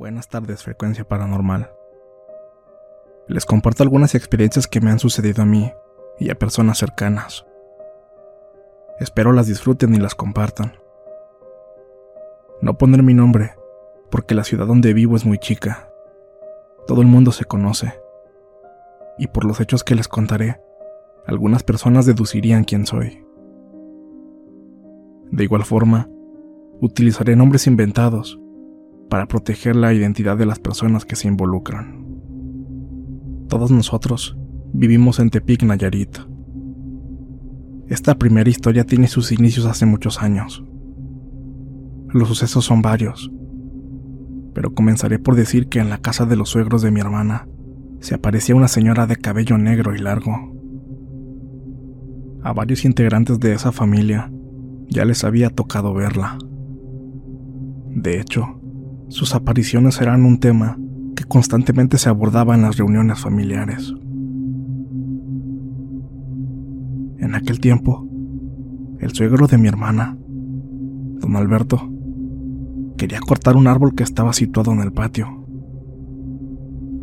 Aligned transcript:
Buenas 0.00 0.28
tardes, 0.28 0.62
Frecuencia 0.62 1.04
Paranormal. 1.04 1.72
Les 3.28 3.44
comparto 3.44 3.82
algunas 3.82 4.14
experiencias 4.14 4.66
que 4.66 4.80
me 4.80 4.90
han 4.90 4.98
sucedido 4.98 5.42
a 5.42 5.44
mí 5.44 5.74
y 6.18 6.30
a 6.30 6.38
personas 6.38 6.78
cercanas. 6.78 7.44
Espero 8.98 9.32
las 9.32 9.46
disfruten 9.46 9.94
y 9.94 9.98
las 9.98 10.14
compartan. 10.14 10.72
No 12.62 12.78
poner 12.78 13.02
mi 13.02 13.12
nombre, 13.12 13.56
porque 14.10 14.34
la 14.34 14.42
ciudad 14.42 14.66
donde 14.66 14.94
vivo 14.94 15.16
es 15.16 15.26
muy 15.26 15.36
chica. 15.36 15.90
Todo 16.86 17.02
el 17.02 17.06
mundo 17.06 17.30
se 17.30 17.44
conoce. 17.44 18.00
Y 19.18 19.26
por 19.26 19.44
los 19.44 19.60
hechos 19.60 19.84
que 19.84 19.96
les 19.96 20.08
contaré, 20.08 20.62
algunas 21.26 21.62
personas 21.62 22.06
deducirían 22.06 22.64
quién 22.64 22.86
soy. 22.86 23.22
De 25.30 25.44
igual 25.44 25.66
forma, 25.66 26.08
utilizaré 26.80 27.36
nombres 27.36 27.66
inventados 27.66 28.40
para 29.10 29.26
proteger 29.26 29.76
la 29.76 29.92
identidad 29.92 30.38
de 30.38 30.46
las 30.46 30.60
personas 30.60 31.04
que 31.04 31.16
se 31.16 31.28
involucran. 31.28 32.06
Todos 33.48 33.70
nosotros 33.72 34.38
vivimos 34.72 35.18
en 35.18 35.30
Tepic, 35.30 35.64
Nayarit. 35.64 36.16
Esta 37.88 38.14
primera 38.14 38.48
historia 38.48 38.84
tiene 38.84 39.08
sus 39.08 39.32
inicios 39.32 39.66
hace 39.66 39.84
muchos 39.84 40.22
años. 40.22 40.64
Los 42.08 42.28
sucesos 42.28 42.64
son 42.64 42.82
varios, 42.82 43.30
pero 44.54 44.72
comenzaré 44.74 45.18
por 45.18 45.34
decir 45.34 45.68
que 45.68 45.80
en 45.80 45.90
la 45.90 45.98
casa 45.98 46.24
de 46.24 46.36
los 46.36 46.48
suegros 46.48 46.80
de 46.80 46.92
mi 46.92 47.00
hermana 47.00 47.48
se 47.98 48.14
aparecía 48.14 48.54
una 48.54 48.68
señora 48.68 49.08
de 49.08 49.16
cabello 49.16 49.58
negro 49.58 49.94
y 49.94 49.98
largo. 49.98 50.54
A 52.44 52.52
varios 52.52 52.84
integrantes 52.84 53.40
de 53.40 53.54
esa 53.54 53.72
familia 53.72 54.30
ya 54.88 55.04
les 55.04 55.24
había 55.24 55.50
tocado 55.50 55.92
verla. 55.92 56.38
De 57.88 58.20
hecho, 58.20 58.59
sus 59.10 59.34
apariciones 59.34 60.00
eran 60.00 60.24
un 60.24 60.38
tema 60.38 60.78
que 61.16 61.24
constantemente 61.24 61.98
se 61.98 62.08
abordaba 62.08 62.54
en 62.54 62.62
las 62.62 62.76
reuniones 62.76 63.18
familiares. 63.18 63.92
En 67.18 67.34
aquel 67.34 67.58
tiempo, 67.58 68.08
el 69.00 69.10
suegro 69.10 69.48
de 69.48 69.58
mi 69.58 69.66
hermana, 69.66 70.16
don 71.18 71.34
Alberto, 71.34 71.90
quería 72.96 73.18
cortar 73.18 73.56
un 73.56 73.66
árbol 73.66 73.96
que 73.96 74.04
estaba 74.04 74.32
situado 74.32 74.72
en 74.72 74.80
el 74.80 74.92
patio. 74.92 75.26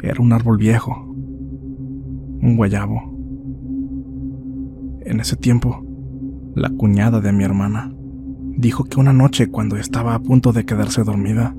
Era 0.01 0.21
un 0.21 0.31
árbol 0.31 0.57
viejo, 0.57 0.95
un 2.41 2.55
guayabo. 2.55 3.01
En 5.01 5.19
ese 5.19 5.35
tiempo, 5.35 5.85
la 6.55 6.69
cuñada 6.69 7.19
de 7.19 7.33
mi 7.33 7.43
hermana 7.43 7.93
dijo 8.55 8.85
que 8.85 8.97
una 8.97 9.11
noche 9.11 9.49
cuando 9.49 9.75
estaba 9.75 10.15
a 10.15 10.19
punto 10.19 10.53
de 10.53 10.65
quedarse 10.65 11.03
dormida, 11.03 11.53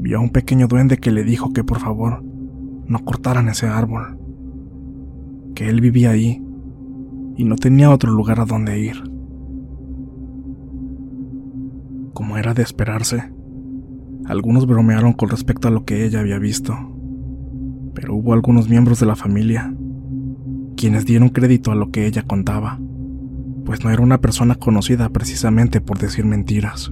vio 0.00 0.18
a 0.18 0.20
un 0.20 0.30
pequeño 0.30 0.66
duende 0.66 0.98
que 0.98 1.10
le 1.10 1.24
dijo 1.24 1.52
que 1.52 1.64
por 1.64 1.78
favor 1.78 2.22
no 2.86 3.04
cortaran 3.04 3.48
ese 3.48 3.66
árbol, 3.66 4.18
que 5.54 5.68
él 5.68 5.80
vivía 5.80 6.10
ahí 6.10 6.42
y 7.36 7.44
no 7.44 7.56
tenía 7.56 7.90
otro 7.90 8.10
lugar 8.10 8.40
a 8.40 8.46
donde 8.46 8.80
ir. 8.80 9.02
Como 12.14 12.36
era 12.36 12.54
de 12.54 12.62
esperarse, 12.62 13.32
algunos 14.26 14.66
bromearon 14.66 15.12
con 15.12 15.28
respecto 15.28 15.68
a 15.68 15.70
lo 15.70 15.84
que 15.84 16.04
ella 16.04 16.20
había 16.20 16.38
visto, 16.38 16.74
pero 17.94 18.14
hubo 18.14 18.32
algunos 18.32 18.68
miembros 18.68 19.00
de 19.00 19.06
la 19.06 19.16
familia 19.16 19.74
quienes 20.76 21.04
dieron 21.04 21.28
crédito 21.28 21.72
a 21.72 21.74
lo 21.74 21.90
que 21.90 22.06
ella 22.06 22.22
contaba, 22.22 22.80
pues 23.66 23.84
no 23.84 23.90
era 23.90 24.02
una 24.02 24.22
persona 24.22 24.54
conocida 24.54 25.10
precisamente 25.10 25.82
por 25.82 25.98
decir 25.98 26.24
mentiras. 26.24 26.90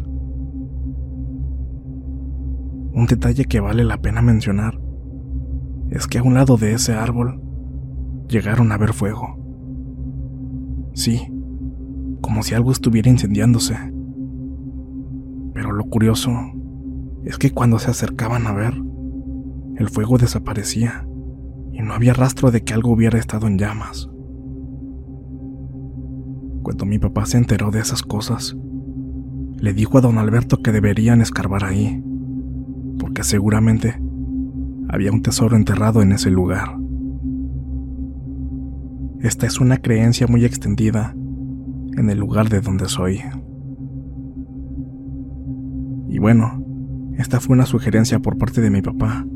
Un 2.98 3.06
detalle 3.06 3.44
que 3.44 3.60
vale 3.60 3.84
la 3.84 3.98
pena 3.98 4.22
mencionar 4.22 4.80
es 5.88 6.08
que 6.08 6.18
a 6.18 6.22
un 6.24 6.34
lado 6.34 6.56
de 6.56 6.72
ese 6.72 6.94
árbol 6.94 7.40
llegaron 8.28 8.72
a 8.72 8.76
ver 8.76 8.92
fuego. 8.92 9.38
Sí, 10.94 11.32
como 12.20 12.42
si 12.42 12.56
algo 12.56 12.72
estuviera 12.72 13.08
incendiándose. 13.08 13.76
Pero 15.54 15.70
lo 15.70 15.84
curioso 15.84 16.32
es 17.22 17.38
que 17.38 17.52
cuando 17.52 17.78
se 17.78 17.92
acercaban 17.92 18.48
a 18.48 18.52
ver, 18.52 18.74
el 19.76 19.88
fuego 19.90 20.18
desaparecía 20.18 21.06
y 21.70 21.82
no 21.82 21.94
había 21.94 22.14
rastro 22.14 22.50
de 22.50 22.64
que 22.64 22.74
algo 22.74 22.90
hubiera 22.90 23.16
estado 23.16 23.46
en 23.46 23.58
llamas. 23.58 24.10
Cuando 26.64 26.84
mi 26.84 26.98
papá 26.98 27.26
se 27.26 27.38
enteró 27.38 27.70
de 27.70 27.78
esas 27.78 28.02
cosas, 28.02 28.56
le 29.56 29.72
dijo 29.72 29.98
a 29.98 30.00
don 30.00 30.18
Alberto 30.18 30.62
que 30.62 30.72
deberían 30.72 31.20
escarbar 31.20 31.62
ahí, 31.62 32.02
porque 33.18 33.30
seguramente 33.30 34.00
había 34.90 35.10
un 35.10 35.22
tesoro 35.22 35.56
enterrado 35.56 36.02
en 36.02 36.12
ese 36.12 36.30
lugar. 36.30 36.78
Esta 39.18 39.44
es 39.44 39.58
una 39.58 39.78
creencia 39.78 40.28
muy 40.28 40.44
extendida 40.44 41.16
en 41.96 42.10
el 42.10 42.16
lugar 42.16 42.48
de 42.48 42.60
donde 42.60 42.88
soy. 42.88 43.20
Y 46.06 46.20
bueno, 46.20 46.64
esta 47.16 47.40
fue 47.40 47.54
una 47.56 47.66
sugerencia 47.66 48.20
por 48.20 48.38
parte 48.38 48.60
de 48.60 48.70
mi 48.70 48.82
papá, 48.82 49.26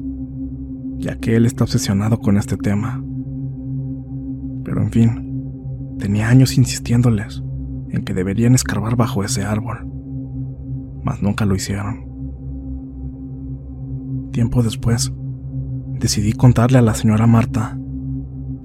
ya 0.98 1.18
que 1.18 1.34
él 1.34 1.44
está 1.44 1.64
obsesionado 1.64 2.20
con 2.20 2.36
este 2.36 2.56
tema. 2.56 3.02
Pero 4.62 4.80
en 4.80 4.92
fin, 4.92 5.96
tenía 5.98 6.28
años 6.28 6.56
insistiéndoles 6.56 7.42
en 7.90 8.04
que 8.04 8.14
deberían 8.14 8.54
escarbar 8.54 8.94
bajo 8.94 9.24
ese 9.24 9.42
árbol, 9.42 9.84
mas 11.02 11.20
nunca 11.20 11.44
lo 11.46 11.56
hicieron. 11.56 12.11
Tiempo 14.32 14.62
después, 14.62 15.12
decidí 16.00 16.32
contarle 16.32 16.78
a 16.78 16.82
la 16.82 16.94
señora 16.94 17.26
Marta, 17.26 17.78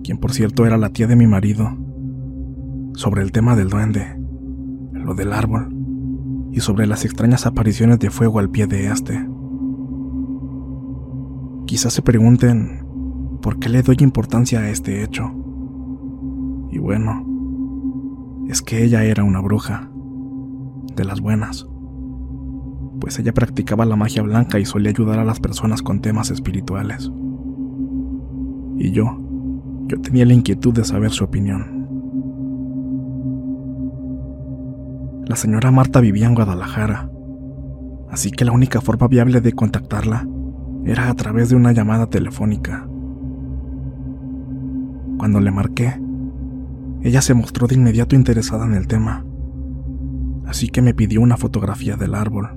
quien 0.02 0.18
por 0.18 0.32
cierto 0.32 0.66
era 0.66 0.78
la 0.78 0.90
tía 0.90 1.08
de 1.08 1.18
mi 1.18 1.28
marido, 1.28 1.78
sobre 2.94 3.22
el 3.22 3.34
tema 3.34 3.58
del 3.58 3.70
duende, 3.70 4.18
lo 4.94 5.14
del 5.14 5.34
árbol 5.34 5.76
y 6.54 6.62
sobre 6.62 6.88
las 6.88 7.04
extrañas 7.04 7.46
apariciones 7.46 8.00
de 8.00 8.10
fuego 8.10 8.40
al 8.40 8.50
pie 8.50 8.66
de 8.68 8.88
este. 8.88 9.28
Quizás 11.66 11.92
se 11.92 12.02
pregunten 12.02 12.86
por 13.42 13.60
qué 13.60 13.68
le 13.68 13.84
doy 13.84 13.98
importancia 14.00 14.62
a 14.62 14.70
este 14.70 15.04
hecho. 15.04 15.30
Y 16.72 16.80
bueno, 16.80 17.26
es 18.48 18.62
que 18.62 18.86
ella 18.86 19.04
era 19.04 19.26
una 19.26 19.42
bruja, 19.42 19.92
de 20.96 21.04
las 21.04 21.20
buenas. 21.20 21.68
Pues 23.08 23.20
ella 23.20 23.34
practicaba 23.34 23.86
la 23.86 23.96
magia 23.96 24.22
blanca 24.22 24.60
y 24.60 24.66
solía 24.66 24.90
ayudar 24.90 25.18
a 25.18 25.24
las 25.24 25.40
personas 25.40 25.82
con 25.82 26.02
temas 26.02 26.30
espirituales. 26.30 27.10
Y 28.78 28.92
yo, 28.92 29.18
yo 29.86 30.02
tenía 30.02 30.26
la 30.26 30.34
inquietud 30.34 30.74
de 30.74 30.84
saber 30.84 31.12
su 31.12 31.24
opinión. 31.24 31.88
La 35.26 35.38
señora 35.38 35.72
Marta 35.72 36.02
vivía 36.02 36.28
en 36.28 36.36
Guadalajara, 36.36 37.10
así 38.12 38.30
que 38.30 38.44
la 38.44 38.52
única 38.52 38.82
forma 38.82 39.08
viable 39.08 39.40
de 39.40 39.54
contactarla 39.54 40.28
era 40.84 41.08
a 41.08 41.14
través 41.14 41.48
de 41.48 41.56
una 41.56 41.72
llamada 41.72 42.08
telefónica. 42.08 42.90
Cuando 45.18 45.40
le 45.40 45.52
marqué, 45.52 45.98
ella 47.04 47.22
se 47.22 47.34
mostró 47.34 47.68
de 47.68 47.76
inmediato 47.76 48.18
interesada 48.18 48.66
en 48.66 48.74
el 48.74 48.86
tema, 48.86 49.24
así 50.46 50.68
que 50.68 50.82
me 50.82 50.94
pidió 50.94 51.22
una 51.22 51.38
fotografía 51.38 51.96
del 51.96 52.14
árbol. 52.14 52.57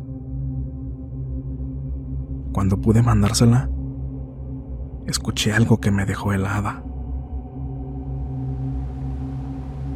Cuando 2.53 2.81
pude 2.81 3.03
mandársela, 3.03 3.69
escuché 5.07 5.53
algo 5.53 5.79
que 5.79 5.91
me 5.91 6.05
dejó 6.05 6.33
helada. 6.33 6.83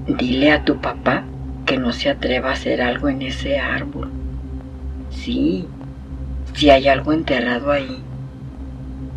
Dile 0.07 0.53
a 0.53 0.65
tu 0.65 0.81
papá 0.81 1.25
que 1.67 1.79
no 1.79 1.93
se 1.93 2.11
atreva 2.11 2.51
a 2.51 2.53
hacer 2.53 2.81
algo 2.81 3.09
en 3.09 3.23
ese 3.23 3.59
árbol. 3.59 4.11
Sí, 5.11 5.67
si 6.53 6.71
hay 6.71 6.89
algo 6.89 7.13
enterrado 7.13 7.73
ahí. 7.73 8.03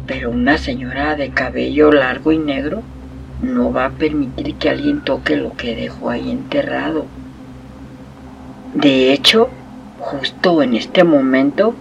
Pero 0.07 0.31
una 0.31 0.57
señora 0.57 1.15
de 1.15 1.29
cabello 1.29 1.91
largo 1.91 2.31
y 2.31 2.39
negro 2.39 2.81
no 3.41 3.71
va 3.71 3.85
a 3.85 3.91
permitir 3.91 4.55
que 4.55 4.69
alguien 4.69 5.01
toque 5.01 5.35
lo 5.35 5.53
que 5.53 5.75
dejó 5.75 6.09
ahí 6.09 6.31
enterrado. 6.31 7.05
De 8.73 9.13
hecho, 9.13 9.49
justo 9.99 10.63
en 10.63 10.75
este 10.75 11.03
momento, 11.03 11.75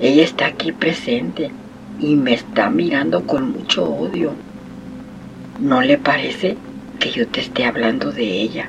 ella 0.00 0.24
está 0.24 0.46
aquí 0.46 0.72
presente 0.72 1.50
y 1.98 2.16
me 2.16 2.34
está 2.34 2.68
mirando 2.68 3.26
con 3.26 3.52
mucho 3.52 3.84
odio. 3.84 4.32
¿No 5.60 5.80
le 5.80 5.96
parece 5.96 6.56
que 7.00 7.10
yo 7.10 7.26
te 7.28 7.40
esté 7.40 7.64
hablando 7.64 8.12
de 8.12 8.24
ella? 8.24 8.68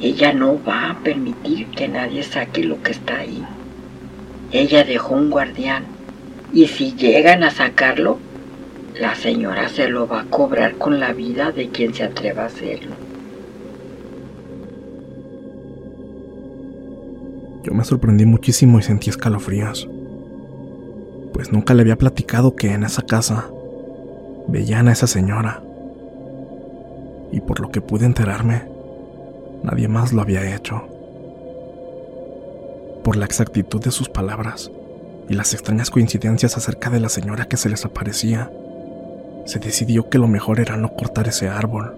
Ella 0.00 0.32
no 0.32 0.60
va 0.62 0.90
a 0.90 0.98
permitir 0.98 1.68
que 1.68 1.86
nadie 1.88 2.22
saque 2.22 2.64
lo 2.64 2.82
que 2.82 2.90
está 2.90 3.18
ahí. 3.18 3.44
Ella 4.52 4.84
dejó 4.84 5.14
un 5.14 5.30
guardián 5.30 5.84
y 6.52 6.66
si 6.66 6.94
llegan 6.94 7.44
a 7.44 7.50
sacarlo, 7.50 8.18
la 8.98 9.14
señora 9.14 9.68
se 9.68 9.88
lo 9.88 10.08
va 10.08 10.22
a 10.22 10.24
cobrar 10.24 10.74
con 10.76 10.98
la 10.98 11.12
vida 11.12 11.52
de 11.52 11.68
quien 11.68 11.94
se 11.94 12.02
atreva 12.02 12.42
a 12.42 12.46
hacerlo. 12.46 12.94
Yo 17.62 17.74
me 17.74 17.84
sorprendí 17.84 18.26
muchísimo 18.26 18.78
y 18.78 18.82
sentí 18.82 19.10
escalofríos, 19.10 19.88
pues 21.36 21.52
nunca 21.52 21.74
le 21.74 21.82
había 21.82 21.98
platicado 21.98 22.56
que 22.56 22.72
en 22.72 22.82
esa 22.82 23.02
casa 23.02 23.50
veían 24.48 24.88
a 24.88 24.92
esa 24.92 25.06
señora. 25.06 25.62
Y 27.30 27.40
por 27.40 27.60
lo 27.60 27.70
que 27.70 27.82
pude 27.82 28.06
enterarme, 28.06 28.62
Nadie 29.62 29.88
más 29.88 30.12
lo 30.12 30.22
había 30.22 30.54
hecho. 30.54 30.82
Por 33.02 33.16
la 33.16 33.24
exactitud 33.24 33.82
de 33.82 33.90
sus 33.90 34.08
palabras 34.08 34.70
y 35.28 35.34
las 35.34 35.52
extrañas 35.54 35.90
coincidencias 35.90 36.56
acerca 36.56 36.88
de 36.88 37.00
la 37.00 37.08
señora 37.08 37.48
que 37.48 37.56
se 37.56 37.68
les 37.68 37.84
aparecía, 37.84 38.50
se 39.44 39.58
decidió 39.58 40.08
que 40.08 40.18
lo 40.18 40.28
mejor 40.28 40.60
era 40.60 40.76
no 40.76 40.94
cortar 40.94 41.28
ese 41.28 41.48
árbol, 41.48 41.96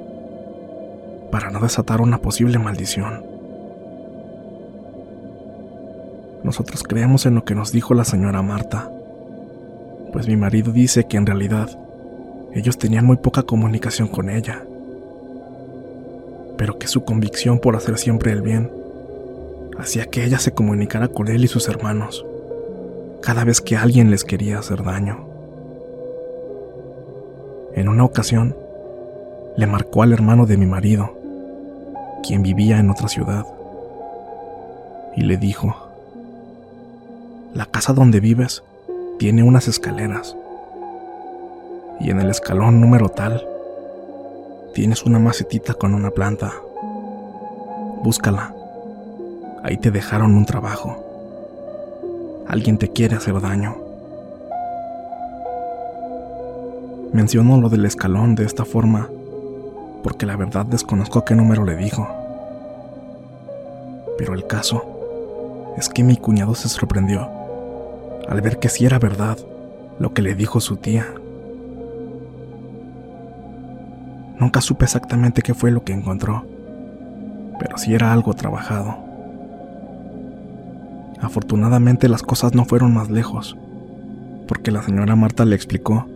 para 1.31 1.51
no 1.51 1.61
desatar 1.61 2.01
una 2.01 2.19
posible 2.19 2.59
maldición. 2.59 3.23
Nosotros 6.43 6.83
creemos 6.83 7.27
en 7.27 7.35
lo 7.35 7.45
que 7.45 7.55
nos 7.55 7.71
dijo 7.71 7.93
la 7.95 8.05
señora 8.05 8.43
Marta, 8.43 8.91
pues 10.13 10.27
mi 10.27 10.37
marido 10.37 10.73
dice 10.73 11.05
que 11.05 11.17
en 11.17 11.27
realidad 11.27 11.71
ellos 12.55 12.79
tenían 12.79 13.05
muy 13.05 13.17
poca 13.17 13.43
comunicación 13.43 14.09
con 14.09 14.31
ella 14.31 14.65
pero 16.57 16.79
que 16.79 16.89
su 16.89 17.05
convicción 17.05 17.59
por 17.61 17.77
hacer 17.77 17.99
siempre 17.99 18.33
el 18.33 18.43
bien 18.43 18.71
hacía 19.79 20.07
que 20.07 20.25
ella 20.25 20.39
se 20.39 20.53
comunicara 20.53 21.09
con 21.09 21.29
él 21.29 21.45
y 21.45 21.49
sus 21.49 21.69
hermanos 21.69 22.25
cada 23.21 23.45
vez 23.45 23.61
que 23.61 23.77
alguien 23.77 24.11
les 24.11 24.25
quería 24.25 24.59
hacer 24.59 24.83
daño. 24.83 25.27
En 27.75 27.89
una 27.89 28.05
ocasión, 28.05 28.57
le 29.57 29.67
marcó 29.67 30.03
al 30.03 30.13
hermano 30.13 30.47
de 30.47 30.57
mi 30.57 30.67
marido, 30.67 31.17
quien 32.27 32.43
vivía 32.43 32.79
en 32.79 32.91
otra 32.91 33.09
ciudad, 33.09 33.45
y 35.17 35.23
le 35.23 35.37
dijo, 35.37 35.77
la 37.55 37.67
casa 37.67 37.93
donde 37.93 38.21
vives 38.21 38.63
tiene 39.19 39.43
unas 39.43 39.69
escaleras, 39.69 40.37
y 42.01 42.11
en 42.11 42.21
el 42.21 42.31
escalón 42.31 42.81
número 42.81 43.09
tal 43.09 43.45
Tienes 44.79 45.03
una 45.03 45.19
macetita 45.19 45.75
con 45.75 45.93
una 45.93 46.13
planta. 46.13 46.53
Búscala. 48.05 48.55
Ahí 49.65 49.77
te 49.77 49.91
dejaron 49.91 50.37
un 50.37 50.47
trabajo. 50.47 51.05
Alguien 52.47 52.79
te 52.79 52.89
quiere 52.93 53.17
hacer 53.17 53.41
daño. 53.41 53.77
Menciono 57.13 57.61
lo 57.61 57.69
del 57.69 57.87
escalón 57.87 58.37
de 58.37 58.45
esta 58.45 58.65
forma 58.65 59.09
porque 60.05 60.27
la 60.27 60.37
verdad 60.37 60.65
desconozco 60.65 61.25
qué 61.25 61.35
número 61.35 61.65
le 61.65 61.75
dijo. 61.75 62.07
Pero 64.17 64.35
el 64.35 64.47
caso 64.47 65.75
es 65.77 65.89
que 65.89 66.05
mi 66.05 66.17
cuñado 66.17 66.55
se 66.55 66.69
sorprendió 66.69 67.38
al 68.29 68.41
ver 68.43 68.59
que 68.59 68.69
sí 68.69 68.85
era 68.85 68.99
verdad 68.99 69.39
lo 69.99 70.13
que 70.13 70.23
le 70.23 70.35
dijo 70.35 70.61
su 70.61 70.77
tía. 70.77 71.07
Nunca 74.39 74.61
supe 74.61 74.85
exactamente 74.85 75.43
qué 75.43 75.55
fue 75.55 75.71
lo 75.71 75.83
que 75.83 75.93
encontró, 75.93 76.45
pero 77.59 77.79
sí 77.79 77.95
era 77.95 78.13
algo 78.13 78.35
trabajado. 78.35 78.97
Afortunadamente 81.21 82.09
las 82.09 82.23
cosas 82.23 82.55
no 82.55 82.65
fueron 82.65 82.95
más 82.95 83.11
lejos, 83.11 83.57
porque 84.47 84.71
la 84.71 84.83
señora 84.83 85.17
Marta 85.17 85.45
le 85.45 85.57
explicó 85.57 86.07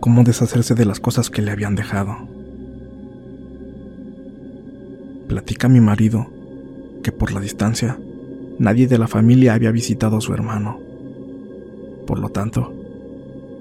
cómo 0.00 0.22
deshacerse 0.22 0.74
de 0.74 0.84
las 0.84 1.00
cosas 1.00 1.30
que 1.30 1.42
le 1.42 1.50
habían 1.50 1.74
dejado. 1.74 2.16
Platica 5.26 5.68
mi 5.68 5.80
marido 5.80 6.28
que 7.02 7.10
por 7.10 7.32
la 7.32 7.40
distancia 7.40 7.98
nadie 8.58 8.86
de 8.86 8.98
la 8.98 9.08
familia 9.08 9.54
había 9.54 9.72
visitado 9.72 10.18
a 10.18 10.20
su 10.20 10.32
hermano. 10.32 10.87
Por 12.08 12.20
lo 12.20 12.30
tanto, 12.30 12.72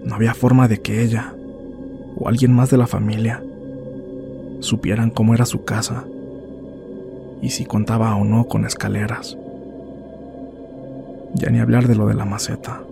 no 0.06 0.16
había 0.16 0.34
forma 0.34 0.70
de 0.70 0.82
que 0.82 1.04
ella 1.04 1.36
o 2.16 2.30
alguien 2.30 2.54
más 2.54 2.70
de 2.70 2.78
la 2.78 2.88
familia 2.88 3.44
supieran 4.62 5.10
cómo 5.10 5.34
era 5.34 5.46
su 5.46 5.66
casa 5.66 6.06
y 7.42 7.50
si 7.50 7.66
contaba 7.66 8.16
o 8.16 8.24
no 8.24 8.46
con 8.46 8.66
escaleras. 8.66 9.38
Ya 11.34 11.50
ni 11.50 11.60
hablar 11.60 11.90
de 11.90 11.96
lo 11.96 12.08
de 12.08 12.14
la 12.14 12.24
maceta. 12.24 12.84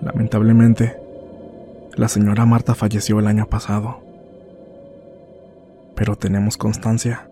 Lamentablemente, 0.00 0.96
la 1.96 2.08
señora 2.08 2.46
Marta 2.46 2.74
falleció 2.74 3.20
el 3.20 3.26
año 3.26 3.44
pasado, 3.44 3.98
pero 5.94 6.16
tenemos 6.16 6.56
constancia 6.56 7.28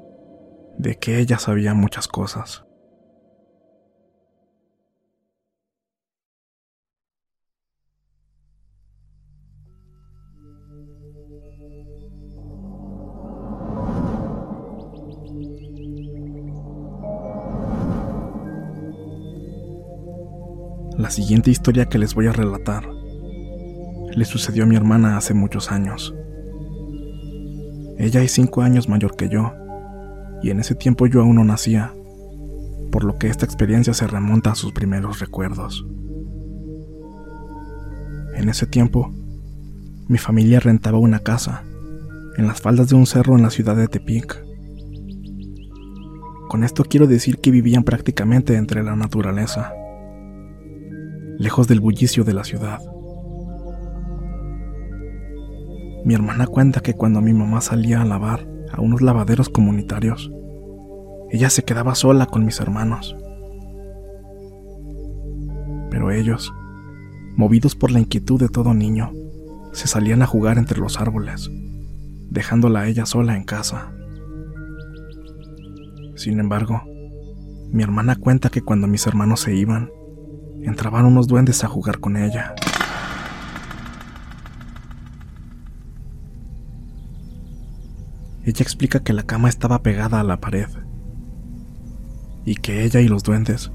de 0.77 0.97
que 0.97 1.21
ella 1.21 1.39
sabía 1.39 1.73
muchas 1.73 2.07
cosas. 2.07 2.67
La 20.97 21.11
siguiente 21.11 21.51
historia 21.51 21.87
que 21.87 21.99
les 21.99 22.15
voy 22.15 22.29
a 22.29 22.33
relatar 22.33 22.89
le 24.15 24.25
sucedió 24.25 24.63
a 24.63 24.67
mi 24.67 24.77
hermana 24.77 25.17
hace 25.17 25.35
muchos 25.35 25.73
años. 25.73 26.15
Ella 27.99 28.23
es 28.23 28.31
cinco 28.31 28.63
años 28.63 28.89
mayor 28.89 29.17
que 29.17 29.29
yo, 29.29 29.53
y 30.41 30.51
en 30.51 30.61
ese 30.61 30.77
tiempo 30.77 31.09
yo 31.09 31.21
aún 31.21 31.35
no 31.35 31.45
nacía, 31.45 31.93
por 32.93 33.03
lo 33.03 33.19
que 33.19 33.27
esta 33.27 33.45
experiencia 33.45 33.93
se 33.93 34.07
remonta 34.07 34.53
a 34.53 34.55
sus 34.55 34.73
primeros 34.73 35.19
recuerdos. 35.19 35.85
En 38.37 38.49
ese 38.49 38.67
tiempo, 38.67 39.13
mi 40.07 40.19
familia 40.19 40.61
rentaba 40.61 40.99
una 40.99 41.19
casa 41.19 41.65
en 42.37 42.47
las 42.47 42.61
faldas 42.61 42.89
de 42.91 42.95
un 42.95 43.07
cerro 43.07 43.35
en 43.35 43.43
la 43.43 43.51
ciudad 43.51 43.75
de 43.75 43.89
Tepic. 43.89 44.45
Con 46.49 46.63
esto 46.63 46.85
quiero 46.85 47.09
decir 47.09 47.39
que 47.39 47.51
vivían 47.51 47.83
prácticamente 47.83 48.55
entre 48.55 48.85
la 48.85 48.95
naturaleza 48.95 49.75
lejos 51.39 51.69
del 51.69 51.81
bullicio 51.81 52.25
de 52.25 52.35
la 52.35 52.45
ciudad. 52.45 52.81
Mi 56.05 56.15
hermana 56.15 56.47
cuenta 56.47 56.81
que 56.81 56.95
cuando 56.95 57.21
mi 57.21 57.33
mamá 57.33 57.61
salía 57.61 58.03
a 58.03 58.05
lavar 58.05 58.47
a 58.73 58.81
unos 58.81 59.01
lavaderos 59.01 59.49
comunitarios, 59.49 60.31
ella 61.31 61.51
se 61.51 61.65
quedaba 61.65 61.95
sola 61.95 62.27
con 62.27 62.45
mis 62.45 62.61
hermanos. 62.61 63.17
Pero 65.91 66.11
ellos, 66.11 66.53
movidos 67.37 67.75
por 67.75 67.91
la 67.91 68.01
inquietud 68.01 68.39
de 68.39 68.49
todo 68.49 68.75
niño, 68.75 69.13
se 69.73 69.89
salían 69.89 70.23
a 70.23 70.27
jugar 70.27 70.59
entre 70.59 70.79
los 70.79 71.01
árboles, 71.01 71.51
dejándola 72.31 72.81
a 72.81 72.87
ella 72.87 73.07
sola 73.07 73.37
en 73.37 73.45
casa. 73.45 73.93
Sin 76.17 76.39
embargo, 76.39 76.83
mi 77.73 77.83
hermana 77.83 78.15
cuenta 78.15 78.51
que 78.51 78.63
cuando 78.63 78.87
mis 78.87 79.07
hermanos 79.07 79.41
se 79.41 79.55
iban, 79.57 79.91
entraban 80.67 81.05
unos 81.05 81.27
duendes 81.27 81.65
a 81.65 81.69
jugar 81.69 82.01
con 82.01 82.17
ella. 82.17 82.55
Ella 88.45 88.63
explica 88.63 89.01
que 89.01 89.13
la 89.13 89.23
cama 89.23 89.49
estaba 89.49 89.83
pegada 89.83 90.21
a 90.21 90.25
la 90.25 90.39
pared 90.39 90.69
y 92.45 92.57
que 92.57 92.85
ella 92.85 93.01
y 93.01 93.09
los 93.09 93.23
duendes 93.23 93.71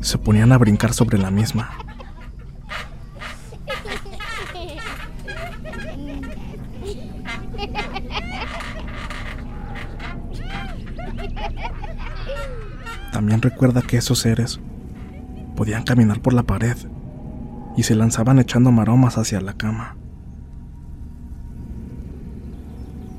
se 0.00 0.18
ponían 0.18 0.52
a 0.52 0.58
brincar 0.58 0.94
sobre 0.94 1.18
la 1.18 1.30
misma. 1.30 1.70
También 13.12 13.42
recuerda 13.42 13.82
que 13.82 13.96
esos 13.96 14.20
seres 14.20 14.60
podían 15.58 15.82
caminar 15.82 16.20
por 16.20 16.34
la 16.34 16.44
pared 16.44 16.76
y 17.76 17.82
se 17.82 17.96
lanzaban 17.96 18.38
echando 18.38 18.70
maromas 18.70 19.18
hacia 19.18 19.40
la 19.40 19.54
cama. 19.54 19.96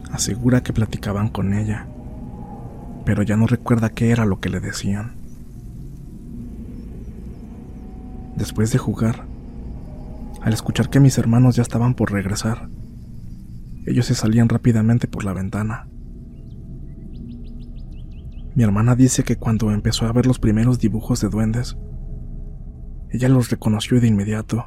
Asegura 0.10 0.64
que 0.64 0.72
platicaban 0.72 1.28
con 1.28 1.54
ella, 1.54 1.86
pero 3.04 3.24
ya 3.24 3.36
no 3.36 3.46
recuerda 3.46 3.90
qué 3.90 4.12
era 4.12 4.24
lo 4.24 4.40
que 4.40 4.48
le 4.48 4.62
decían. 4.62 5.18
Después 8.38 8.72
de 8.72 8.78
jugar, 8.78 9.26
al 10.42 10.54
escuchar 10.54 10.90
que 10.90 11.02
mis 11.02 11.18
hermanos 11.18 11.58
ya 11.58 11.62
estaban 11.62 11.94
por 11.94 12.14
regresar, 12.14 12.70
ellos 13.86 14.06
se 14.06 14.16
salían 14.16 14.48
rápidamente 14.48 15.10
por 15.10 15.26
la 15.26 15.34
ventana. 15.34 15.90
Mi 18.56 18.64
hermana 18.64 18.96
dice 18.96 19.26
que 19.26 19.36
cuando 19.36 19.74
empezó 19.74 20.06
a 20.06 20.14
ver 20.14 20.26
los 20.26 20.40
primeros 20.40 20.80
dibujos 20.80 21.20
de 21.20 21.28
duendes, 21.28 21.76
ella 23.12 23.28
los 23.28 23.50
reconoció 23.50 24.00
de 24.00 24.08
inmediato. 24.08 24.66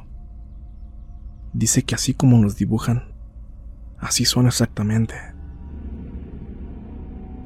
Dice 1.53 1.83
que 1.83 1.95
así 1.95 2.13
como 2.13 2.41
los 2.41 2.57
dibujan, 2.57 3.03
así 3.99 4.25
son 4.25 4.47
exactamente. 4.47 5.15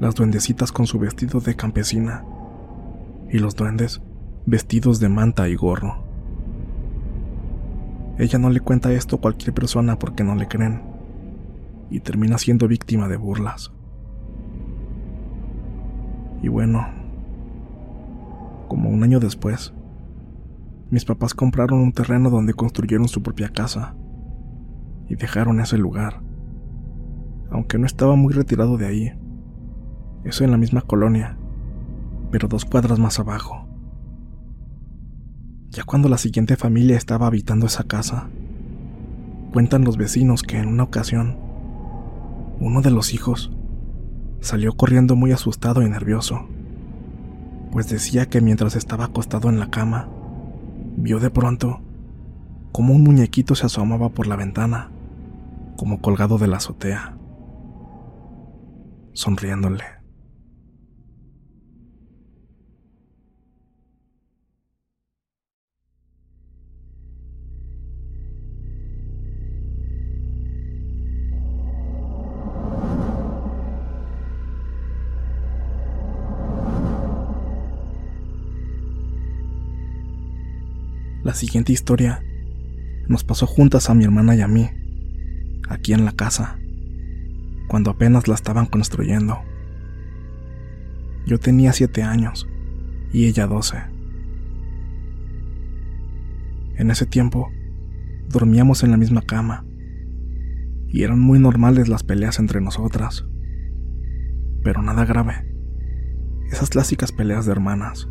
Las 0.00 0.14
duendecitas 0.14 0.72
con 0.72 0.86
su 0.86 0.98
vestido 0.98 1.40
de 1.40 1.54
campesina 1.54 2.24
y 3.30 3.38
los 3.38 3.54
duendes 3.54 4.00
vestidos 4.46 4.98
de 4.98 5.08
manta 5.08 5.48
y 5.48 5.54
gorro. 5.54 6.04
Ella 8.18 8.38
no 8.38 8.50
le 8.50 8.60
cuenta 8.60 8.92
esto 8.92 9.16
a 9.16 9.20
cualquier 9.20 9.54
persona 9.54 9.98
porque 9.98 10.24
no 10.24 10.34
le 10.34 10.48
creen 10.48 10.82
y 11.90 12.00
termina 12.00 12.38
siendo 12.38 12.66
víctima 12.66 13.06
de 13.06 13.16
burlas. 13.16 13.70
Y 16.42 16.48
bueno, 16.48 16.88
como 18.68 18.90
un 18.90 19.02
año 19.02 19.20
después, 19.20 19.72
mis 20.90 21.04
papás 21.04 21.34
compraron 21.34 21.80
un 21.80 21.92
terreno 21.92 22.30
donde 22.30 22.54
construyeron 22.54 23.08
su 23.08 23.22
propia 23.22 23.50
casa 23.50 23.94
y 25.08 25.16
dejaron 25.16 25.60
ese 25.60 25.76
lugar, 25.76 26.22
aunque 27.50 27.78
no 27.78 27.86
estaba 27.86 28.16
muy 28.16 28.32
retirado 28.32 28.76
de 28.76 28.86
ahí. 28.86 29.12
Eso 30.24 30.44
en 30.44 30.50
la 30.50 30.56
misma 30.56 30.82
colonia, 30.82 31.38
pero 32.30 32.48
dos 32.48 32.64
cuadras 32.64 32.98
más 32.98 33.18
abajo. 33.18 33.66
Ya 35.70 35.84
cuando 35.84 36.08
la 36.08 36.18
siguiente 36.18 36.56
familia 36.56 36.96
estaba 36.96 37.26
habitando 37.26 37.66
esa 37.66 37.84
casa, 37.84 38.28
cuentan 39.52 39.84
los 39.84 39.96
vecinos 39.96 40.42
que 40.42 40.58
en 40.58 40.68
una 40.68 40.84
ocasión, 40.84 41.38
uno 42.60 42.80
de 42.80 42.90
los 42.90 43.14
hijos 43.14 43.52
salió 44.40 44.72
corriendo 44.72 45.16
muy 45.16 45.32
asustado 45.32 45.82
y 45.82 45.88
nervioso, 45.88 46.48
pues 47.70 47.88
decía 47.88 48.26
que 48.26 48.40
mientras 48.40 48.76
estaba 48.76 49.06
acostado 49.06 49.48
en 49.48 49.60
la 49.60 49.70
cama, 49.70 50.08
vio 51.00 51.20
de 51.20 51.30
pronto 51.30 51.80
como 52.72 52.94
un 52.94 53.02
muñequito 53.02 53.54
se 53.54 53.66
asomaba 53.66 54.10
por 54.10 54.26
la 54.26 54.36
ventana, 54.36 54.90
como 55.76 56.00
colgado 56.00 56.38
de 56.38 56.46
la 56.46 56.58
azotea, 56.58 57.16
sonriéndole. 59.14 59.97
La 81.28 81.34
siguiente 81.34 81.74
historia 81.74 82.24
nos 83.06 83.22
pasó 83.22 83.46
juntas 83.46 83.90
a 83.90 83.94
mi 83.94 84.02
hermana 84.02 84.34
y 84.34 84.40
a 84.40 84.48
mí, 84.48 84.70
aquí 85.68 85.92
en 85.92 86.06
la 86.06 86.12
casa, 86.12 86.58
cuando 87.68 87.90
apenas 87.90 88.28
la 88.28 88.34
estaban 88.34 88.64
construyendo. 88.64 89.38
Yo 91.26 91.38
tenía 91.38 91.74
siete 91.74 92.02
años 92.02 92.48
y 93.12 93.26
ella 93.26 93.46
doce. 93.46 93.76
En 96.76 96.90
ese 96.90 97.04
tiempo, 97.04 97.50
dormíamos 98.30 98.82
en 98.82 98.90
la 98.90 98.96
misma 98.96 99.20
cama 99.20 99.66
y 100.86 101.02
eran 101.02 101.20
muy 101.20 101.38
normales 101.38 101.88
las 101.88 102.04
peleas 102.04 102.38
entre 102.38 102.62
nosotras, 102.62 103.26
pero 104.64 104.80
nada 104.80 105.04
grave. 105.04 105.46
Esas 106.50 106.70
clásicas 106.70 107.12
peleas 107.12 107.44
de 107.44 107.52
hermanas. 107.52 108.08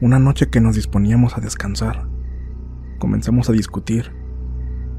Una 0.00 0.20
noche 0.20 0.48
que 0.48 0.60
nos 0.60 0.76
disponíamos 0.76 1.36
a 1.36 1.40
descansar, 1.40 2.06
comenzamos 3.00 3.50
a 3.50 3.52
discutir 3.52 4.12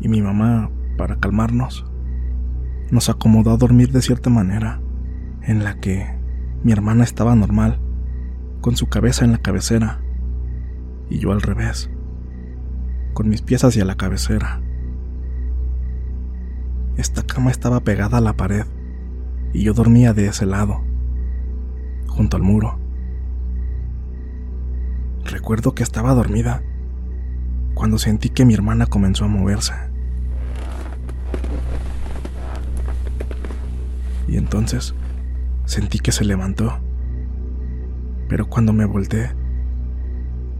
y 0.01 0.09
mi 0.09 0.21
mamá, 0.21 0.71
para 0.97 1.21
calmarnos, 1.21 1.89
nos 2.91 3.07
acomodó 3.07 3.51
a 3.51 3.57
dormir 3.57 3.93
de 3.93 4.01
cierta 4.01 4.29
manera, 4.29 4.81
en 5.41 5.63
la 5.63 5.79
que 5.79 6.05
mi 6.63 6.73
hermana 6.73 7.05
estaba 7.05 7.33
normal, 7.33 7.79
con 8.59 8.75
su 8.75 8.87
cabeza 8.87 9.23
en 9.23 9.31
la 9.31 9.37
cabecera, 9.37 10.01
y 11.09 11.19
yo 11.19 11.31
al 11.31 11.41
revés, 11.41 11.89
con 13.13 13.29
mis 13.29 13.41
pies 13.41 13.63
hacia 13.63 13.85
la 13.85 13.95
cabecera. 13.95 14.61
Esta 16.97 17.23
cama 17.23 17.51
estaba 17.51 17.79
pegada 17.79 18.17
a 18.17 18.21
la 18.21 18.33
pared 18.33 18.65
y 19.53 19.63
yo 19.63 19.73
dormía 19.73 20.11
de 20.11 20.27
ese 20.27 20.45
lado, 20.45 20.83
junto 22.07 22.35
al 22.35 22.43
muro. 22.43 22.78
Recuerdo 25.25 25.75
que 25.75 25.83
estaba 25.83 26.13
dormida 26.13 26.63
cuando 27.73 27.97
sentí 27.97 28.29
que 28.29 28.45
mi 28.45 28.53
hermana 28.53 28.87
comenzó 28.87 29.25
a 29.25 29.29
moverse. 29.29 29.73
Y 34.27 34.37
entonces 34.37 34.93
sentí 35.65 35.99
que 35.99 36.11
se 36.11 36.25
levantó. 36.25 36.79
Pero 38.27 38.47
cuando 38.47 38.73
me 38.73 38.85
volteé, 38.85 39.31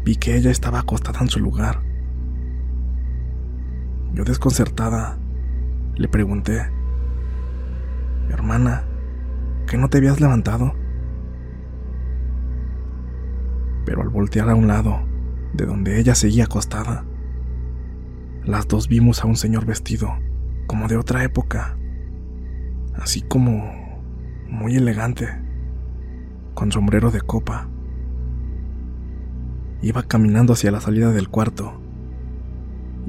vi 0.04 0.16
que 0.16 0.36
ella 0.36 0.50
estaba 0.50 0.80
acostada 0.80 1.20
en 1.20 1.30
su 1.30 1.40
lugar. 1.40 1.82
Yo 4.14 4.24
desconcertada, 4.24 5.18
le 5.96 6.08
pregunté, 6.08 6.70
hermana, 8.30 8.86
¿que 9.68 9.78
no 9.78 9.90
te 9.90 10.00
habías 10.00 10.20
levantado? 10.20 10.74
Pero 13.90 14.04
al 14.04 14.10
voltear 14.10 14.48
a 14.52 14.54
un 14.54 14.68
lado, 14.68 15.00
de 15.54 15.66
donde 15.66 16.00
ella 16.00 16.14
seguía 16.14 16.44
acostada, 16.44 17.06
las 18.46 18.68
dos 18.68 18.88
vimos 18.88 19.24
a 19.24 19.26
un 19.26 19.36
señor 19.36 19.66
vestido 19.66 20.14
como 20.68 20.88
de 20.88 20.96
otra 20.96 21.24
época, 21.24 21.76
así 22.94 23.24
como 23.24 24.04
muy 24.48 24.76
elegante, 24.76 25.28
con 26.54 26.72
sombrero 26.72 27.10
de 27.10 27.22
copa. 27.22 27.68
Iba 29.82 30.04
caminando 30.04 30.54
hacia 30.54 30.70
la 30.70 30.82
salida 30.82 31.12
del 31.12 31.30
cuarto 31.30 31.82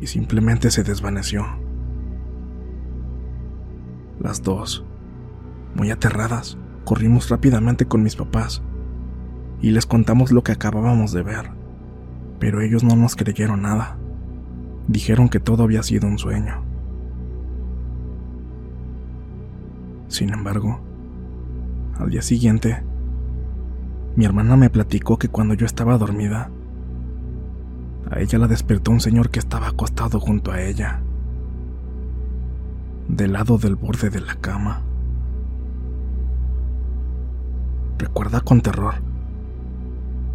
y 0.00 0.06
simplemente 0.06 0.70
se 0.70 0.82
desvaneció. 0.82 1.44
Las 4.18 4.42
dos, 4.42 4.86
muy 5.74 5.90
aterradas, 5.90 6.56
corrimos 6.86 7.28
rápidamente 7.28 7.84
con 7.84 8.02
mis 8.02 8.16
papás 8.16 8.62
y 9.62 9.70
les 9.70 9.86
contamos 9.86 10.32
lo 10.32 10.42
que 10.42 10.52
acabábamos 10.52 11.12
de 11.12 11.22
ver, 11.22 11.50
pero 12.38 12.62
ellos 12.62 12.82
no 12.82 12.96
nos 12.96 13.16
creyeron 13.16 13.62
nada. 13.62 13.96
Dijeron 14.88 15.28
que 15.28 15.40
todo 15.40 15.64
había 15.64 15.82
sido 15.82 16.08
un 16.08 16.18
sueño. 16.18 16.62
Sin 20.08 20.32
embargo, 20.32 20.80
al 21.98 22.10
día 22.10 22.22
siguiente, 22.22 22.82
mi 24.16 24.24
hermana 24.24 24.56
me 24.56 24.70
platicó 24.70 25.18
que 25.18 25.28
cuando 25.28 25.54
yo 25.54 25.66
estaba 25.66 25.98
dormida, 25.98 26.50
a 28.10 28.18
ella 28.18 28.38
la 28.38 28.48
despertó 28.48 28.90
un 28.90 29.00
señor 29.00 29.30
que 29.30 29.38
estaba 29.38 29.68
acostado 29.68 30.18
junto 30.18 30.50
a 30.50 30.62
ella, 30.62 31.00
del 33.08 33.34
lado 33.34 33.58
del 33.58 33.76
borde 33.76 34.10
de 34.10 34.20
la 34.20 34.34
cama. 34.36 34.82
Recuerda 37.98 38.40
con 38.40 38.62
terror 38.62 39.09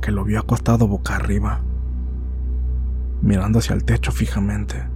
que 0.06 0.12
lo 0.12 0.24
vio 0.24 0.40
acostado 0.40 0.88
boca 0.88 1.16
arriba, 1.16 1.62
mirando 3.24 3.58
hacia 3.58 3.74
el 3.74 3.84
techo 3.86 4.12
fijamente. 4.12 4.88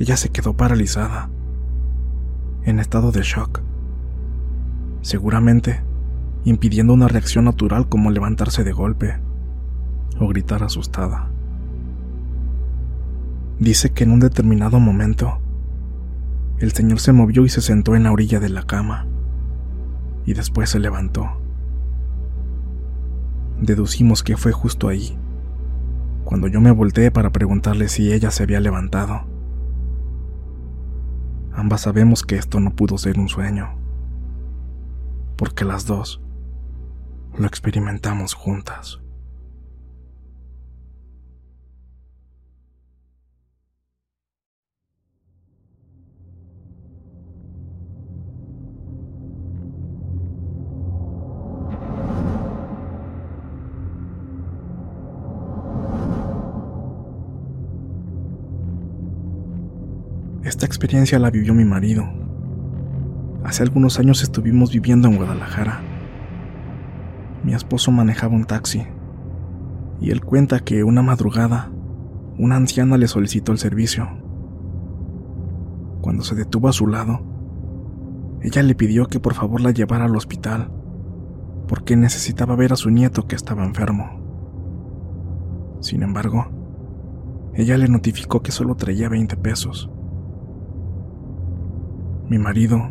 Ella 0.00 0.16
se 0.16 0.30
quedó 0.30 0.56
paralizada, 0.56 1.30
en 2.64 2.80
estado 2.80 3.12
de 3.12 3.22
shock, 3.22 3.60
seguramente 5.00 5.84
impidiendo 6.44 6.92
una 6.92 7.06
reacción 7.06 7.44
natural 7.44 7.88
como 7.88 8.10
levantarse 8.10 8.64
de 8.64 8.72
golpe 8.72 9.16
o 10.18 10.26
gritar 10.26 10.64
asustada. 10.64 11.30
Dice 13.60 13.90
que 13.90 14.02
en 14.02 14.10
un 14.10 14.18
determinado 14.18 14.80
momento, 14.80 15.38
el 16.58 16.72
señor 16.72 16.98
se 16.98 17.12
movió 17.12 17.44
y 17.44 17.48
se 17.48 17.60
sentó 17.60 17.94
en 17.94 18.02
la 18.02 18.10
orilla 18.10 18.40
de 18.40 18.48
la 18.48 18.64
cama, 18.64 19.06
y 20.24 20.34
después 20.34 20.70
se 20.70 20.80
levantó. 20.80 21.45
Deducimos 23.60 24.22
que 24.22 24.36
fue 24.36 24.52
justo 24.52 24.88
ahí, 24.88 25.18
cuando 26.24 26.46
yo 26.48 26.60
me 26.60 26.70
volteé 26.72 27.10
para 27.10 27.30
preguntarle 27.30 27.88
si 27.88 28.12
ella 28.12 28.30
se 28.30 28.42
había 28.42 28.60
levantado. 28.60 29.26
Ambas 31.52 31.80
sabemos 31.82 32.22
que 32.22 32.36
esto 32.36 32.60
no 32.60 32.76
pudo 32.76 32.98
ser 32.98 33.18
un 33.18 33.28
sueño, 33.28 33.78
porque 35.36 35.64
las 35.64 35.86
dos 35.86 36.20
lo 37.38 37.46
experimentamos 37.46 38.34
juntas. 38.34 39.00
Esta 60.46 60.64
experiencia 60.64 61.18
la 61.18 61.32
vivió 61.32 61.54
mi 61.54 61.64
marido. 61.64 62.04
Hace 63.42 63.64
algunos 63.64 63.98
años 63.98 64.22
estuvimos 64.22 64.72
viviendo 64.72 65.08
en 65.08 65.16
Guadalajara. 65.16 65.80
Mi 67.42 67.52
esposo 67.52 67.90
manejaba 67.90 68.36
un 68.36 68.44
taxi 68.44 68.86
y 70.00 70.12
él 70.12 70.24
cuenta 70.24 70.60
que 70.60 70.84
una 70.84 71.02
madrugada 71.02 71.72
una 72.38 72.54
anciana 72.54 72.96
le 72.96 73.08
solicitó 73.08 73.50
el 73.50 73.58
servicio. 73.58 74.06
Cuando 76.00 76.22
se 76.22 76.36
detuvo 76.36 76.68
a 76.68 76.72
su 76.72 76.86
lado, 76.86 77.22
ella 78.40 78.62
le 78.62 78.76
pidió 78.76 79.06
que 79.06 79.18
por 79.18 79.34
favor 79.34 79.60
la 79.60 79.72
llevara 79.72 80.04
al 80.04 80.14
hospital 80.14 80.70
porque 81.66 81.96
necesitaba 81.96 82.54
ver 82.54 82.72
a 82.72 82.76
su 82.76 82.90
nieto 82.90 83.26
que 83.26 83.34
estaba 83.34 83.64
enfermo. 83.64 84.20
Sin 85.80 86.04
embargo, 86.04 86.46
ella 87.52 87.76
le 87.78 87.88
notificó 87.88 88.42
que 88.42 88.52
solo 88.52 88.76
traía 88.76 89.08
20 89.08 89.36
pesos. 89.38 89.90
Mi 92.28 92.38
marido, 92.38 92.90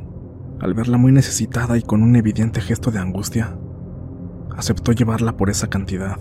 al 0.62 0.74
verla 0.74 0.98
muy 0.98 1.12
necesitada 1.12 1.78
y 1.78 1.82
con 1.82 2.02
un 2.02 2.16
evidente 2.16 2.62
gesto 2.62 2.90
de 2.90 3.00
angustia, 3.00 3.58
aceptó 4.56 4.94
llevarla 4.94 5.36
por 5.36 5.50
esa 5.50 5.68
cantidad. 5.68 6.18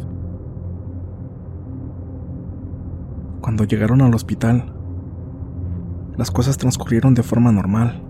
Cuando 3.40 3.62
llegaron 3.62 4.02
al 4.02 4.14
hospital, 4.14 4.74
las 6.16 6.32
cosas 6.32 6.58
transcurrieron 6.58 7.14
de 7.14 7.22
forma 7.22 7.52
normal. 7.52 8.02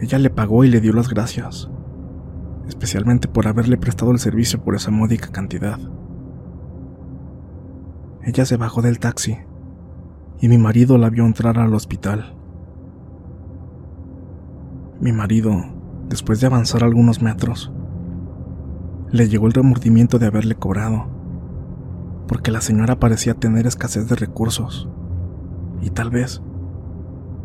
Ella 0.00 0.18
le 0.18 0.28
pagó 0.28 0.64
y 0.64 0.68
le 0.68 0.82
dio 0.82 0.92
las 0.92 1.08
gracias, 1.08 1.70
especialmente 2.68 3.28
por 3.28 3.46
haberle 3.46 3.78
prestado 3.78 4.10
el 4.12 4.18
servicio 4.18 4.62
por 4.62 4.74
esa 4.74 4.90
módica 4.90 5.28
cantidad. 5.32 5.78
Ella 8.24 8.44
se 8.44 8.58
bajó 8.58 8.82
del 8.82 8.98
taxi 8.98 9.38
y 10.38 10.48
mi 10.48 10.58
marido 10.58 10.98
la 10.98 11.08
vio 11.08 11.24
entrar 11.24 11.58
al 11.58 11.72
hospital. 11.72 12.37
Mi 15.00 15.12
marido, 15.12 15.52
después 16.08 16.40
de 16.40 16.48
avanzar 16.48 16.82
algunos 16.82 17.22
metros, 17.22 17.72
le 19.12 19.28
llegó 19.28 19.46
el 19.46 19.52
remordimiento 19.52 20.18
de 20.18 20.26
haberle 20.26 20.56
cobrado, 20.56 21.06
porque 22.26 22.50
la 22.50 22.60
señora 22.60 22.98
parecía 22.98 23.34
tener 23.34 23.68
escasez 23.68 24.08
de 24.08 24.16
recursos, 24.16 24.88
y 25.80 25.90
tal 25.90 26.10
vez, 26.10 26.42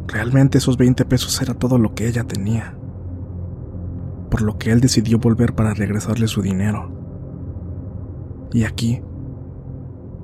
realmente 0.07 0.57
esos 0.57 0.77
20 0.77 1.05
pesos 1.05 1.39
era 1.43 1.53
todo 1.53 1.77
lo 1.77 1.93
que 1.93 2.07
ella 2.07 2.23
tenía, 2.23 2.75
por 4.31 4.41
lo 4.41 4.57
que 4.57 4.71
él 4.71 4.81
decidió 4.81 5.19
volver 5.19 5.53
para 5.53 5.75
regresarle 5.75 6.27
su 6.27 6.41
dinero. 6.41 6.89
Y 8.51 8.63
aquí 8.63 9.03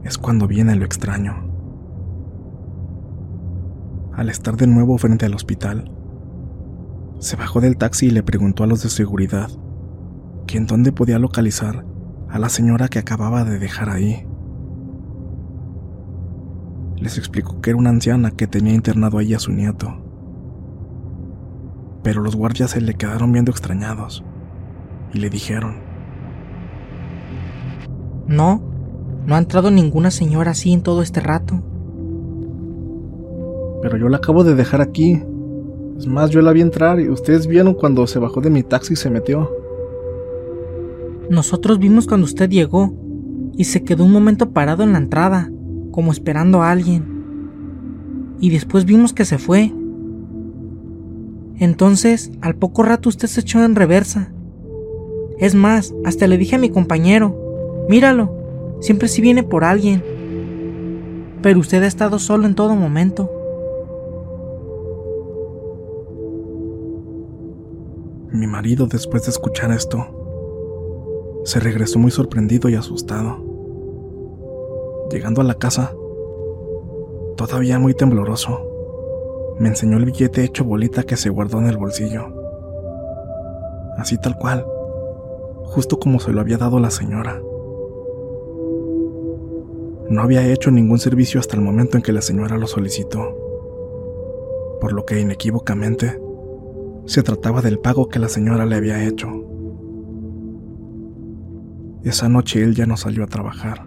es 0.04 0.18
cuando 0.18 0.48
viene 0.48 0.76
lo 0.76 0.84
extraño. 0.84 1.48
Al 4.14 4.30
estar 4.30 4.58
de 4.58 4.66
nuevo 4.66 4.98
frente 4.98 5.28
al 5.28 5.36
hospital, 5.36 5.92
se 7.20 7.36
bajó 7.36 7.60
del 7.60 7.78
taxi 7.78 8.08
y 8.08 8.12
le 8.12 8.24
preguntó 8.24 8.64
a 8.64 8.68
los 8.68 8.82
de 8.82 8.90
seguridad 8.90 9.50
que 10.48 10.58
en 10.58 10.66
dónde 10.66 10.92
podía 10.92 11.20
localizar 11.20 11.86
a 12.30 12.40
la 12.40 12.50
señora 12.50 12.88
que 12.88 13.00
acababa 13.00 13.44
de 13.44 13.60
dejar 13.60 13.90
ahí. 13.90 14.26
Les 16.96 17.18
explicó 17.18 17.62
que 17.62 17.72
era 17.72 17.80
una 17.80 17.90
anciana 17.90 18.32
que 18.32 18.48
tenía 18.48 18.74
internado 18.74 19.18
ahí 19.18 19.34
a 19.34 19.40
su 19.40 19.52
nieto. 19.52 20.02
Pero 22.04 22.22
los 22.22 22.36
guardias 22.36 22.72
se 22.72 22.82
le 22.82 22.96
quedaron 22.96 23.32
viendo 23.32 23.52
extrañados 23.52 24.24
y 25.14 25.20
le 25.20 25.30
dijeron, 25.30 25.82
No, 28.28 28.62
no 29.26 29.36
ha 29.36 29.40
entrado 29.40 29.72
ninguna 29.72 30.10
señora 30.10 30.52
así 30.52 30.72
en 30.72 30.84
todo 30.84 31.02
este 31.02 31.20
rato. 31.20 31.62
Pero 33.82 33.98
yo 33.98 34.10
la 34.10 34.18
acabo 34.18 34.44
de 34.44 34.56
dejar 34.56 34.82
aquí, 34.82 35.22
es 36.00 36.08
más, 36.08 36.30
yo 36.30 36.42
la 36.42 36.54
vi 36.54 36.62
entrar 36.62 37.02
y 37.02 37.10
ustedes 37.10 37.46
vieron 37.46 37.74
cuando 37.74 38.08
se 38.08 38.20
bajó 38.20 38.40
de 38.40 38.50
mi 38.50 38.64
taxi 38.64 38.94
y 38.94 38.96
se 38.96 39.10
metió. 39.10 39.52
Nosotros 41.30 41.78
vimos 41.78 42.08
cuando 42.08 42.24
usted 42.24 42.50
llegó 42.50 42.94
y 43.58 43.66
se 43.66 43.84
quedó 43.84 44.06
un 44.06 44.14
momento 44.14 44.52
parado 44.52 44.84
en 44.84 44.94
la 44.94 45.00
entrada, 45.00 45.52
como 45.92 46.14
esperando 46.14 46.62
a 46.62 46.72
alguien. 46.72 47.04
Y 48.40 48.50
después 48.50 48.86
vimos 48.86 49.12
que 49.12 49.26
se 49.26 49.38
fue. 49.40 49.74
Entonces, 51.58 52.32
al 52.40 52.56
poco 52.56 52.84
rato 52.84 53.10
usted 53.10 53.28
se 53.28 53.42
echó 53.42 53.62
en 53.66 53.76
reversa. 53.76 54.32
Es 55.38 55.54
más, 55.54 55.94
hasta 56.06 56.28
le 56.28 56.38
dije 56.38 56.56
a 56.56 56.60
mi 56.60 56.70
compañero, 56.70 57.86
míralo, 57.90 58.34
siempre 58.80 59.10
sí 59.10 59.22
viene 59.22 59.44
por 59.44 59.66
alguien. 59.66 60.02
Pero 61.42 61.60
usted 61.60 61.84
ha 61.84 61.88
estado 61.88 62.20
solo 62.20 62.46
en 62.46 62.56
todo 62.56 62.74
momento. 62.74 63.30
Mi 68.32 68.46
marido, 68.46 68.86
después 68.86 69.24
de 69.24 69.32
escuchar 69.32 69.72
esto, 69.72 70.06
se 71.46 71.60
regresó 71.60 71.98
muy 71.98 72.12
sorprendido 72.12 72.70
y 72.70 72.76
asustado. 72.76 73.44
Llegando 75.10 75.42
a 75.42 75.44
la 75.44 75.56
casa, 75.56 75.96
todavía 77.38 77.80
muy 77.80 77.96
tembloroso, 77.96 79.56
me 79.58 79.70
enseñó 79.70 79.98
el 79.98 80.06
billete 80.06 80.44
hecho 80.44 80.64
bolita 80.64 81.02
que 81.04 81.18
se 81.18 81.32
guardó 81.32 81.58
en 81.58 81.70
el 81.70 81.78
bolsillo. 81.78 82.28
Así 83.98 84.16
tal 84.20 84.38
cual, 84.38 84.64
justo 85.64 86.00
como 86.00 86.20
se 86.20 86.32
lo 86.32 86.40
había 86.40 86.60
dado 86.60 86.80
la 86.80 86.92
señora. 86.92 87.42
No 90.08 90.22
había 90.22 90.46
hecho 90.46 90.70
ningún 90.70 91.00
servicio 91.00 91.40
hasta 91.40 91.56
el 91.56 91.64
momento 91.64 91.98
en 91.98 92.04
que 92.04 92.12
la 92.12 92.22
señora 92.22 92.60
lo 92.60 92.68
solicitó, 92.68 93.36
por 94.80 94.94
lo 94.94 95.04
que 95.04 95.20
inequívocamente 95.20 96.29
se 97.10 97.24
trataba 97.24 97.64
del 97.64 97.80
pago 97.80 98.08
que 98.08 98.20
la 98.20 98.30
señora 98.30 98.68
le 98.68 98.76
había 98.76 99.04
hecho. 99.04 99.28
Esa 102.04 102.30
noche 102.30 102.62
él 102.62 102.76
ya 102.76 102.86
no 102.86 102.98
salió 102.98 103.24
a 103.24 103.28
trabajar. 103.28 103.84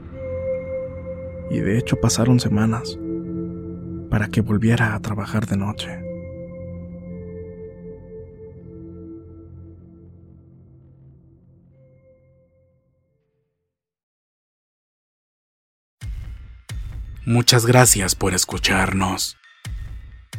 Y 1.49 1.61
de 1.61 1.79
hecho 1.79 2.01
pasaron 2.01 2.41
semanas 2.41 2.99
para 4.11 4.27
que 4.27 4.41
volviera 4.41 4.97
a 4.97 5.01
trabajar 5.01 5.47
de 5.47 5.57
noche. 5.57 6.03
Muchas 17.25 17.67
gracias 17.67 18.17
por 18.17 18.35
escucharnos. 18.35 19.37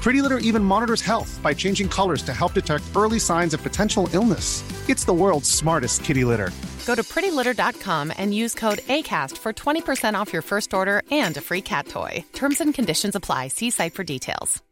Pretty 0.00 0.22
Litter 0.22 0.38
even 0.38 0.64
monitors 0.64 1.02
health 1.02 1.38
by 1.42 1.52
changing 1.52 1.88
colors 1.88 2.22
to 2.22 2.32
help 2.32 2.54
detect 2.54 2.84
early 2.96 3.18
signs 3.18 3.52
of 3.52 3.62
potential 3.62 4.08
illness. 4.14 4.64
It's 4.88 5.04
the 5.04 5.12
world's 5.12 5.50
smartest 5.50 6.04
kitty 6.04 6.24
litter. 6.24 6.50
Go 6.86 6.94
to 6.94 7.02
prettylitter.com 7.02 8.12
and 8.16 8.34
use 8.34 8.54
code 8.54 8.78
ACAST 8.78 9.36
for 9.36 9.52
20% 9.52 10.14
off 10.14 10.32
your 10.32 10.42
first 10.42 10.72
order 10.72 11.02
and 11.10 11.36
a 11.36 11.40
free 11.40 11.60
cat 11.62 11.86
toy. 11.86 12.24
Terms 12.32 12.60
and 12.60 12.72
conditions 12.72 13.14
apply. 13.14 13.48
See 13.48 13.70
site 13.70 13.94
for 13.94 14.02
details. 14.04 14.62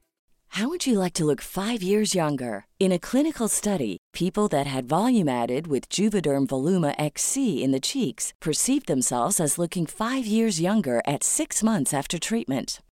How 0.53 0.71
would 0.71 0.87
you 0.87 0.99
like 0.99 1.13
to 1.15 1.27
look 1.27 1.43
five 1.43 1.83
years 1.83 2.15
younger? 2.15 2.65
In 2.81 2.91
a 2.91 2.99
clinical 2.99 3.49
study, 3.49 3.99
people 4.15 4.49
that 4.49 4.67
had 4.67 4.89
volume 4.89 5.29
added 5.29 5.67
with 5.67 5.91
Juvederm 5.91 6.47
Voluma 6.47 6.95
XC 6.99 7.63
in 7.63 7.71
the 7.71 7.81
cheeks 7.81 8.33
perceived 8.41 8.87
themselves 8.87 9.41
as 9.41 9.59
looking 9.59 9.85
five 9.85 10.25
years 10.25 10.59
younger 10.59 11.03
at 11.07 11.23
six 11.23 11.63
months 11.63 11.93
after 11.93 12.19
treatment. 12.19 12.81